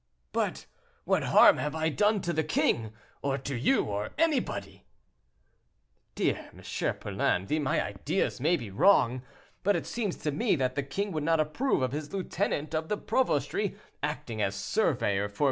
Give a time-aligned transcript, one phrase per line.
[0.31, 0.65] "But
[1.03, 4.87] what harm have I done to the king, or to you, or anybody?"
[6.15, 6.95] "Dear M.
[6.95, 9.21] Poulain, my ideas may be wrong,
[9.61, 12.89] but it seems to me that the king would not approve of his lieutenant of
[12.89, 15.39] the Provostry acting as surveyor for M.